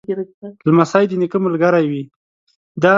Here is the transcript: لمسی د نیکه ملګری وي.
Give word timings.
لمسی 0.69 1.03
د 1.09 1.11
نیکه 1.21 1.37
ملګری 1.45 1.85
وي. 1.91 2.03